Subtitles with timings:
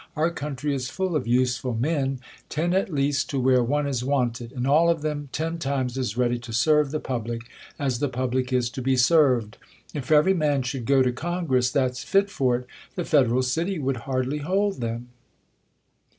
[0.15, 2.89] Our C€untry is full of useful men;, ten, at I THE COLUMBIAN ORATOR.
[2.89, 6.39] 73 l/eaist, to where one is wanted, and all of them ten jtimes as ready
[6.39, 7.41] to serve the public,
[7.77, 9.57] as the public is to 'be served.
[9.93, 13.97] If every man should go to Congress that's !lit f®r it, the federal city would
[13.97, 15.09] hardly hold them.